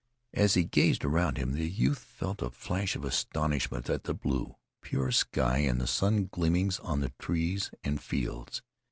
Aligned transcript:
As 0.33 0.55
he 0.55 0.63
gazed 0.63 1.05
around 1.05 1.37
him 1.37 1.53
the 1.53 1.69
youth 1.69 1.99
felt 1.99 2.41
a 2.41 2.49
flash 2.49 2.95
of 2.95 3.05
astonishment 3.05 3.87
at 3.87 4.05
the 4.05 4.15
blue, 4.15 4.55
pure 4.81 5.11
sky 5.11 5.59
and 5.59 5.79
the 5.79 5.85
sun 5.85 6.27
gleamings 6.31 6.79
on 6.79 7.01
the 7.01 7.13
trees 7.19 7.69
and 7.83 8.01
fields. 8.01 8.63